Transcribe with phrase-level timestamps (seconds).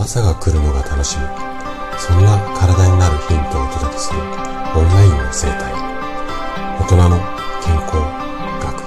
[0.00, 1.24] 朝が来るのが楽しみ。
[1.98, 4.18] そんな体になるヒントをお届けする。
[4.18, 4.26] オン
[4.88, 5.74] ラインの生態。
[6.80, 7.18] 大人の
[7.62, 7.96] 健康
[8.62, 8.80] 学。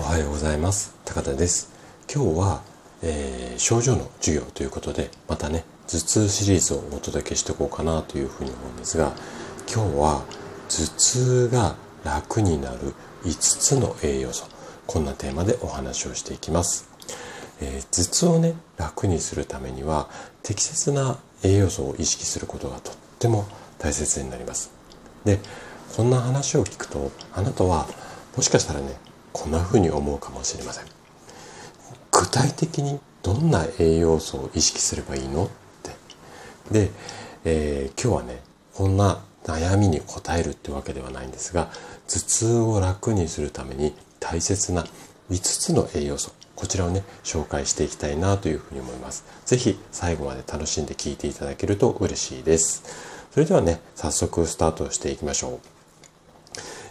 [0.00, 0.94] おはようございます。
[1.06, 1.72] 高田です。
[2.14, 2.60] 今日は、
[3.02, 9.14] えー、症状の授業ということでまたね頭痛シリーズをお届けしていこうかなというふうに思うんですが
[9.66, 10.24] 今日は
[10.68, 14.59] 頭痛が楽になる5つの栄養素。
[14.86, 16.88] こんなテーマでお話をしていきます、
[17.60, 20.08] えー、頭痛をね楽にするためには
[20.42, 23.46] 適切な栄養素を意識することがとっても
[23.78, 24.70] 大切になります。
[25.24, 25.38] で
[25.96, 27.86] こんな話を聞くとあなたは
[28.36, 28.96] もしかしたらね
[29.32, 30.84] こんな風に思うかもしれません。
[32.10, 35.44] 具体的にどんな栄養素を意識すればいいの？
[35.46, 35.48] っ
[36.70, 36.72] て。
[36.72, 36.90] で、
[37.44, 38.42] えー、今日はね
[38.74, 40.04] こんな悩みに応
[40.36, 41.70] えるってわけではないんですが
[42.08, 44.84] 頭痛を楽にするために大切な
[45.30, 49.24] 5つの栄養素こちらをね紹介していきたいなというふうに思います。
[49.46, 52.82] 是非最後まで楽しんで聞いていただけると嬉しいです。
[53.30, 55.58] それではね早速スタートしていきましょう、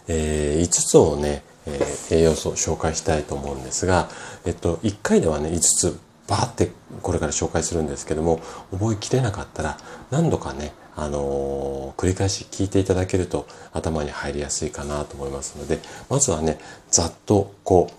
[0.07, 4.09] えー、5つをね、えー、栄養素を紹介したいと思うんですが、
[4.45, 8.39] えっと、1回ではね5つバーってこれから紹介するんですけども
[8.71, 9.77] 覚えきれなかったら
[10.11, 16.59] 何度かねあのー、繰り返し聞いていただけると頭に入りやすいかなと思いますので、まずはね、
[16.91, 17.89] ざっとこ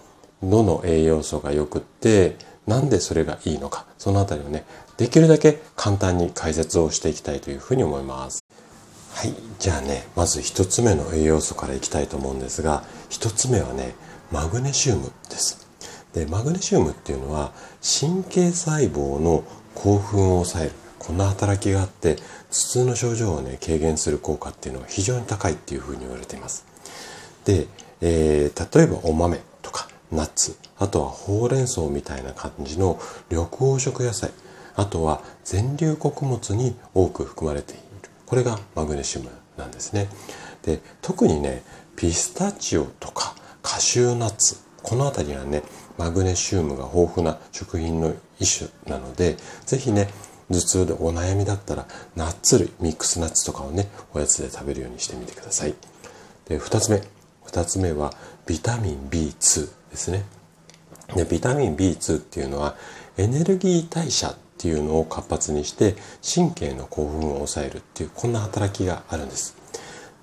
[0.42, 4.64] う、どの栄養素が良くって、なんでそれがいいのか、そのあたりをね、
[4.96, 8.44] できるだけ簡単に解説をしていきたいというふうに思います。
[9.12, 9.34] はい。
[9.58, 13.94] じゃあね、まず一つ目の栄養素からいきたいと思うんですが、一つ目はね、
[14.30, 15.66] マグネシウムです。
[16.12, 19.42] で、マグネシウムっていうのは、神経細胞の
[19.74, 20.72] 興奮を抑える。
[21.00, 26.66] こんな働きがあって、頭痛の症状をね、軽減する効果っていうのは非常に高いっていうふうに言われています。
[27.46, 27.66] で、
[28.02, 34.30] えー、例えばお豆とかナッツ、あとはほうれん草みたいな感じの緑黄色野菜、
[34.76, 37.82] あとは全粒穀物に多く含まれている。
[38.26, 40.08] これがマグネシウムなんですね。
[40.62, 41.62] で、特にね、
[41.96, 45.62] ピスタチオとかカシューナッツ、この辺りはね、
[45.96, 50.08] マグネシウムが豊富な食品の一種なので、ぜひね、
[50.50, 55.74] 頭痛でお悩みだったら、ナッツ類、ミックスナッツとかをね、おやつで食べるようにしてみてください。
[56.48, 57.02] で、二つ目。
[57.44, 58.12] 二つ目は、
[58.46, 60.24] ビタミン B2 ですね。
[61.14, 62.76] で、ビタミン B2 っていうのは、
[63.16, 69.56] エネルギー代謝っていうのを活発にして、神経の興奮を抑えるっていう、こんな働きがあるんです。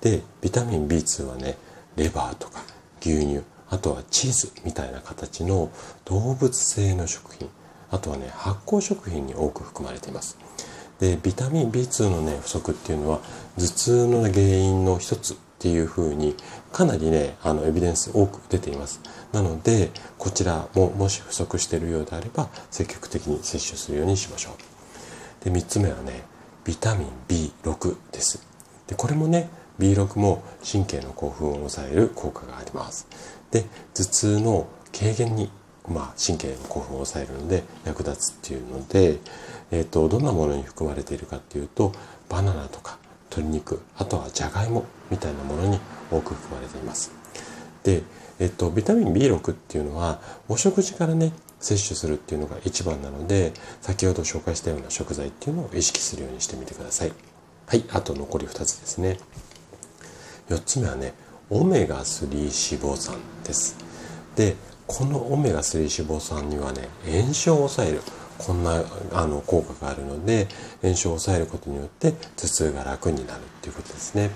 [0.01, 1.57] で、ビタミン B2 はね、
[1.95, 2.63] レバーとか
[3.01, 5.71] 牛乳、あとはチーズみたいな形の
[6.05, 7.49] 動物性の食品、
[7.91, 10.37] あとはね、発酵食品に多く含まれています。
[10.99, 13.19] で、ビタミン B2 のね、不足っていうのは、
[13.57, 16.35] 頭痛の原因の一つっていうふうに、
[16.71, 18.99] かなりね、あの、エビデンス多く出ています。
[19.31, 24.51] なので、こちらももし不足しているようであれば、積極的に摂取するようにしましょ
[25.41, 25.45] う。
[25.45, 26.23] で、三つ目はね、
[26.63, 28.41] ビタミン B6 です。
[28.87, 29.49] で、これもね、
[29.79, 33.07] B6 も神経の興奮を抑える効果があります。
[33.51, 34.67] で、頭痛の
[34.97, 35.51] 軽減に
[35.87, 39.19] まあ、神経の興奮を抑えるので役立つっていうので、
[39.71, 41.93] えーと、どんなものに含まれているかっていうと
[42.29, 42.97] バナナとか
[43.29, 45.79] 鶏肉あとはじゃがいもみたいなものに
[46.11, 47.11] 多く含まれています。
[47.83, 48.03] で、
[48.39, 57.13] えっ、ー、と、ビタミン B6 っていうのはお食事からね摂取するっていうのが一番なので先ほど紹介したような食材っていうのを意識するようにしてみてください。
[57.65, 59.17] はい、あと残り2つですね。
[60.49, 61.13] 4つ目はね
[61.49, 63.77] オメガ3脂肪酸です。
[64.35, 64.55] で
[64.87, 68.01] このオメガ3脂肪酸にはね炎症を抑える
[68.37, 68.83] こんな
[69.13, 70.47] あの効果があるので
[70.81, 74.29] 炎症を抑えることによって頭痛が楽になるっていうことですね。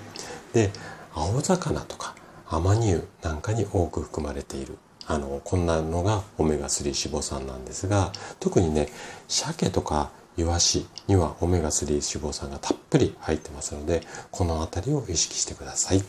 [0.52, 0.70] で
[1.14, 2.14] 青魚とか
[2.48, 4.76] アマニ油なんかに多く含まれている
[5.06, 8.88] あのこんなのがオメガ3脂肪酸なんですが特にね
[9.28, 16.02] 鮭とかイワシにはオメガ3脂肪酸がたっぷり入ってますのでこの辺りを意識してください。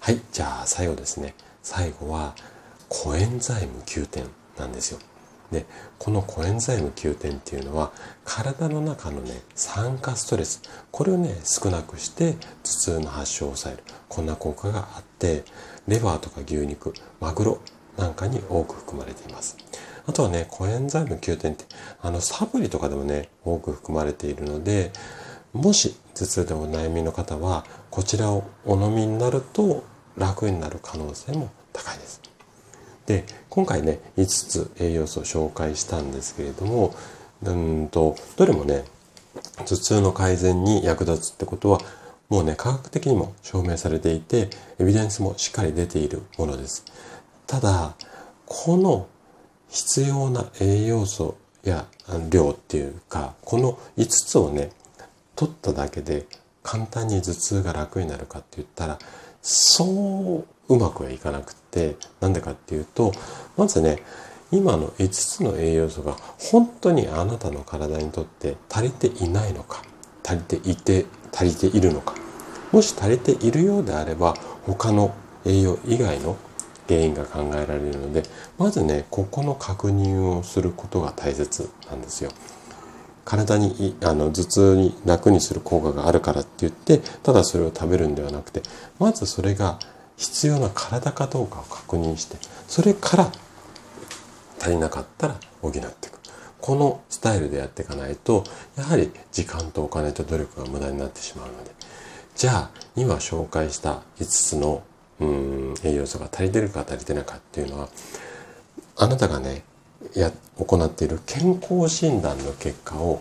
[0.00, 1.34] はいじゃあ最後ですね。
[1.62, 2.34] 最後は
[2.88, 4.24] コエンザイム Q 点
[4.56, 4.98] なんですよ。
[5.50, 5.64] で、
[5.98, 7.92] このコエンザイム Q 点っていうのは
[8.24, 13.84] 体の中のね、酸化ストレス、これをね、少なくして頭痛の発症を抑える。
[14.08, 15.44] こんな効果があって、
[15.86, 17.58] レバーとか牛肉、マグロ
[17.96, 19.56] なんかに多く含まれています。
[20.06, 21.64] あとはね、コエンザイム Q 点って、
[22.00, 24.92] あの、サプリとかでもね、多く含まれているので、
[25.52, 29.84] もし頭痛でお悩みの方は、こちらをお飲みになると
[30.16, 32.20] 楽になる可能性も高いです。
[33.08, 36.94] で今回ね5つ栄養素を紹介したんですけれども
[37.42, 38.84] うんとどれもね
[39.56, 41.80] 頭痛の改善に役立つってことは
[42.28, 46.84] もうね科学的にも証明されていてエビデンスもしっかり出ているものです。
[47.48, 47.96] ただ
[48.46, 49.08] この
[49.68, 51.86] 必要な栄養素や
[52.30, 54.70] 量っていうか、この5つをね、
[55.36, 56.26] 取っただけで
[56.62, 58.98] 簡単に頭痛が楽になるかって言ったら、
[59.42, 63.12] そううまくはいかなくって、なんでかっていうと、
[63.56, 64.02] まずね、
[64.50, 69.82] 今の5つの栄養素が本当にあなたの体にとって足りていないのか、
[70.24, 72.14] 足りていて、足りているのか。
[72.72, 74.34] もし足りているようであれば、
[74.66, 76.36] 他の栄養以外の
[76.86, 78.22] 原因が考えられるので、
[78.58, 82.30] まずね、ここの確認をすることが大切なんですよ。
[83.28, 88.62] 体にあの頭痛に楽にする効果があるからって言ってただそれを食べるんではなくて
[88.98, 89.78] まずそれが
[90.18, 92.36] 必要な体かどうかを確認して
[92.66, 93.32] それから
[94.60, 96.18] 足りなかったら補っていく
[96.60, 98.44] このスタイルでやっていかないと
[98.76, 101.70] やはり時間とお金と努力が無駄になってしまうので
[102.34, 104.82] じゃあ今紹介した5つの
[105.20, 107.88] うん栄養素が足りてるか足りてないかっていうのは
[108.96, 109.62] あなたがね
[110.14, 113.20] や行っている健康診断の結果を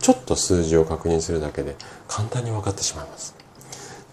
[0.00, 1.76] ちょっと数字を確認するだけで
[2.08, 3.35] 簡単に分かってしまいます。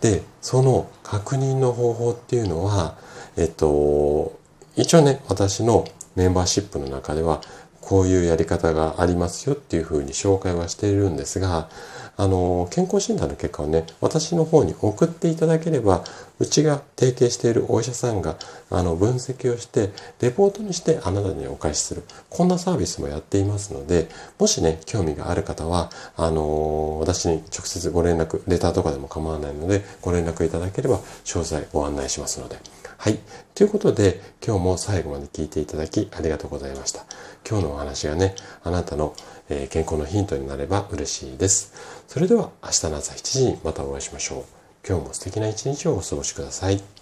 [0.03, 2.97] で、その確認の方法っていうのは、
[3.37, 4.37] えっと、
[4.75, 5.85] 一応ね、私の
[6.17, 7.39] メンバーシップの中では、
[7.79, 11.69] こういうやり方がありますよっていうふうに紹介はしているんですが、
[12.15, 16.03] あの、健康診断の結果をね、私の方に送っていただければ、
[16.39, 18.37] うちが提携しているお医者さんが、
[18.69, 22.03] あの、分析をして、レポートにしてあなたにお返しする。
[22.29, 32.82] こんなサービスもやっていますので、もしね、興味がある方は、あの、私に直接ご連絡、レターとかでも構わないので、ご連絡いただければ、詳細ご案内しますので。
[33.03, 33.19] はい。
[33.53, 37.03] ということで、今日も最後まで聞いていただきありがとうございました。
[37.45, 38.33] 今日のお話がね、
[38.63, 39.13] あなたの
[39.49, 41.73] え健康のヒントになれば嬉しいです。
[42.07, 44.43] それでは明日の朝7時にまたお会いしましょう。
[44.87, 46.92] 今日も素敵な一日をお過ごしください。